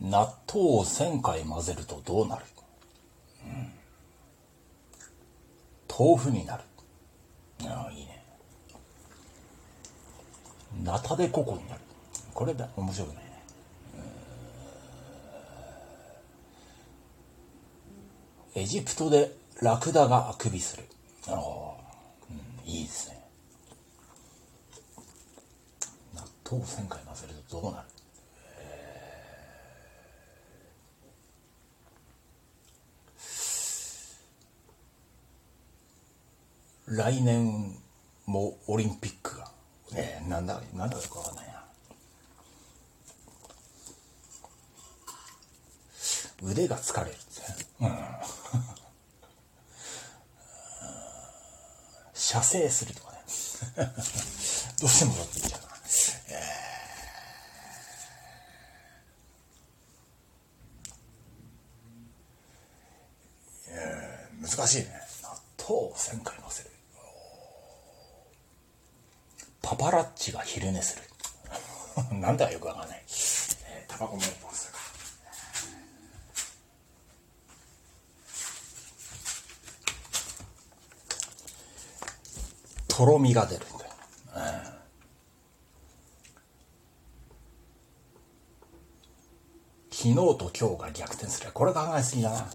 [0.00, 2.44] 納豆を1000回混ぜるとどうなる、
[3.44, 3.72] うん、
[6.06, 6.62] 豆腐になる。
[7.64, 8.24] ああいいね。
[10.82, 11.80] ナタデココになる。
[12.34, 13.30] これだ面白くないね
[18.54, 20.84] エジプトでラクダがあくびする。
[21.26, 21.36] ああ、
[22.30, 22.32] う
[22.66, 23.17] ん、いいですね。
[26.50, 27.84] 納豆を1000回混ぜるとどうなる？
[36.96, 37.76] 来年
[38.24, 39.50] もオリンピックが、
[39.92, 41.64] ね、なんだ、なんだかわかんないな。
[46.42, 47.24] 腕が疲れるって。
[47.80, 47.88] うん。
[52.14, 53.18] 射精するとかね。
[54.80, 55.68] どうしてもだっていいじゃない。
[63.70, 64.88] えー、難しいね。
[65.22, 66.70] 納豆を1000回乗せる。
[69.60, 71.02] パパラッチが昼寝する。
[72.18, 73.04] なんだかよくわかんない。
[73.66, 74.56] えー、タバコも一本か。
[82.88, 83.92] とろみが出るんだよ。
[84.34, 84.42] うん、
[89.90, 91.52] 昨日と今日が逆転する。
[91.52, 92.50] これ考えすぎだな。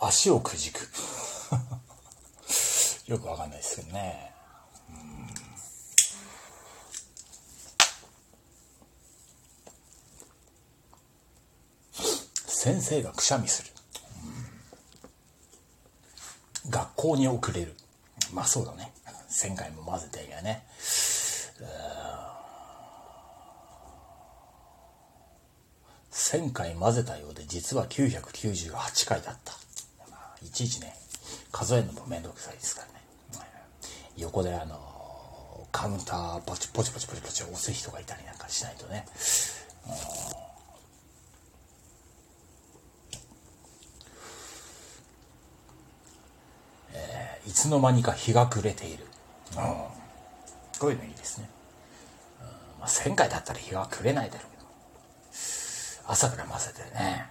[0.00, 0.80] 足をくじく。
[3.06, 4.34] よくわかんないですけどね。
[12.46, 13.70] 先生がくしゃみする。
[16.68, 17.74] 学校に遅れる。
[18.32, 18.92] まあそうだね。
[19.30, 20.66] 1000回も混ぜていやね。
[26.10, 29.69] 1000回混ぜたようで実は998回だった。
[30.42, 30.94] いちいちね
[31.52, 33.00] 数えるのも面倒くさいですからね。
[34.16, 39.06] 横であのカウンターポチポチポチポチポチ押す人がいたりなんかしないとね、
[46.92, 49.06] えー、いつの間にか日が暮れている、
[49.56, 49.60] うん、
[50.78, 51.48] こういうのいいですね、
[52.40, 52.46] うん。
[52.80, 54.60] まあ、1000回だったら日が暮れないだろうけど。
[56.06, 57.26] 朝から混ぜてね。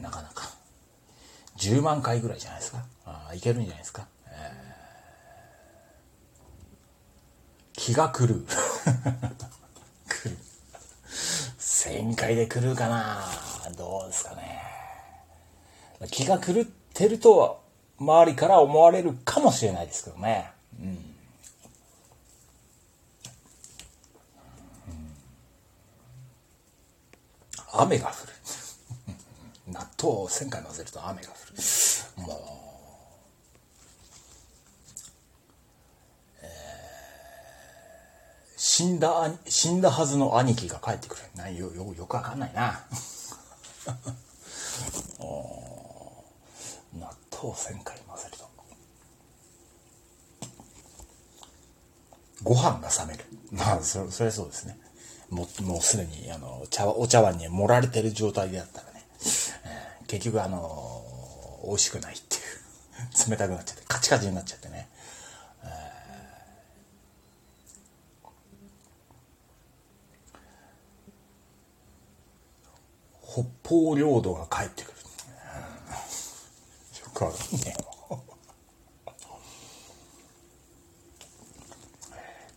[0.00, 0.49] なかなか。
[1.60, 2.84] 10万回ぐらいじゃないですか。
[3.04, 4.06] あいけるんじゃないですか。
[4.26, 8.28] えー、気が狂う。
[8.28, 8.40] 狂う。
[11.58, 13.22] 1000回で狂うかな
[13.76, 14.62] どうですかね。
[16.10, 17.56] 気が狂ってるとは
[17.98, 20.50] 周りから思われるかもしれないですけどね。
[20.80, 20.98] うん。
[27.72, 28.32] 雨が降る。
[29.72, 31.32] 納豆を1000回混ぜると雨が降
[32.22, 32.26] る。
[32.26, 32.36] もう、
[36.42, 36.48] えー、
[38.56, 41.22] 死んだ死んだはずの兄貴が帰ってくる。
[41.36, 42.80] なよよよくわかんないな。
[46.92, 48.50] 納豆を1000回混ぜると。
[52.42, 53.24] ご飯が冷める。
[53.52, 54.78] まあそそれそうですね。
[55.30, 58.89] ももうすでにあの茶お茶碗に盛られてる状態であったら。
[60.10, 61.04] 結局あの
[61.64, 62.42] 美味しくないっていう。
[63.30, 63.84] 冷たくなっちゃって。
[63.86, 64.88] カチカチになっちゃってね、
[73.22, 75.04] 北方領土が帰ってくる、 よ
[77.14, 77.74] くわかんねえ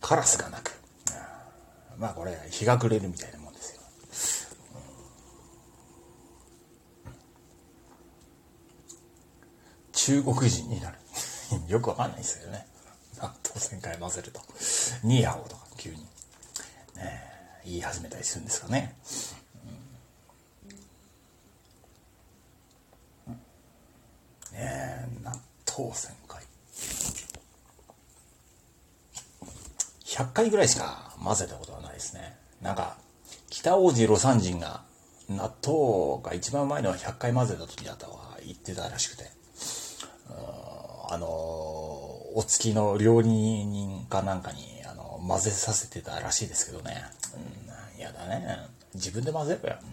[0.00, 0.72] カラスが鳴く、
[1.98, 3.38] まあこれ日が暮れるみたいな
[10.04, 10.98] 中国人になる。
[11.66, 12.66] よくわかんないですけどね。
[13.16, 14.42] 納豆1000回混ぜると。
[15.02, 16.06] ニーハオとか急に、
[16.96, 17.22] ね、
[17.64, 18.94] 言い始めたりするんですかね。
[24.52, 25.30] ねえ、納
[25.66, 26.44] 豆1000回。
[30.04, 32.36] 100回ぐらいしか混ぜたことはないですね。
[32.60, 32.98] なんか、
[33.48, 34.84] 北王子魯山人が
[35.30, 39.43] 納豆が一番うまいのは100回混ぜた時だとは言ってたらしくて。
[41.14, 47.04] あの、お付きの料理人かなんかに、あの、混ぜさせてたらしいですけどね。
[47.94, 48.66] うん、やだね。
[48.94, 49.78] 自分で混ぜろよ、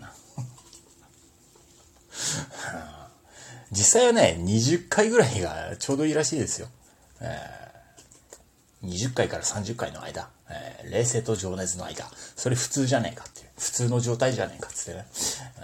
[3.71, 6.67] 実際はね、20回ぐらいがちょうどいいらしいですよ。
[7.19, 15.05] えー、20回から30回の間、えー、冷静と情熱の間、それ普通じゃねえかっていう、普通の状態じゃねえかっつってね。
[15.59, 15.61] え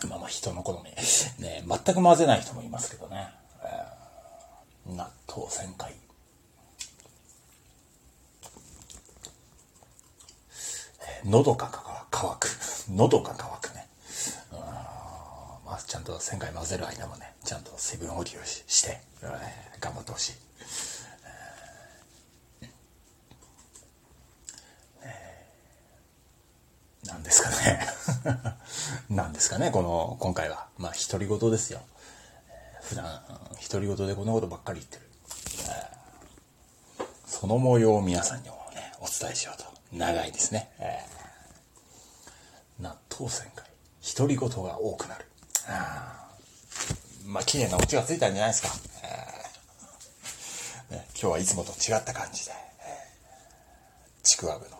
[0.00, 0.90] ー、まあまあ人の好み。
[1.44, 3.39] ね、全く混ぜない人もいますけどね。
[4.86, 5.94] 納豆1000回。
[11.24, 11.70] 喉が
[12.10, 12.48] 乾く。
[12.88, 13.86] 喉が乾くね。
[15.64, 19.00] まあ、ちゃんと旋回混ぜる間もね、ちゃんと水分補給しして、
[19.80, 20.32] 頑張ってほしい。
[27.06, 27.86] 何ですかね
[29.10, 30.68] 何ですかねこの、今回は。
[30.78, 31.80] まあ、独り言ですよ。
[32.82, 33.20] 普段、
[33.70, 35.02] 独り言でこんなことばっかり言ってる。
[37.26, 39.64] その模様を皆さんにもね、お伝えしようと。
[39.92, 40.70] 長いですね。
[42.80, 43.64] 納豆旋回。
[44.16, 45.24] 独り言が多くなる。
[47.26, 48.90] まあ、綺麗なオチがついたんじゃないですか。
[50.90, 52.52] 今日はいつもと違った感じで、
[54.22, 54.76] ちくわぶの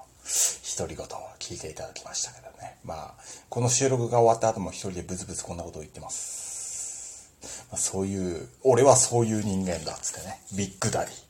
[0.76, 1.08] 独り言を
[1.38, 2.78] 聞いていただきましたけどね。
[2.82, 6.49] まあ、この収録が終わった後も一人でブツブツこんなことを言ってます。
[7.76, 10.40] そういう、俺はそういう人間だっつってね。
[10.56, 11.29] ビッグダディ。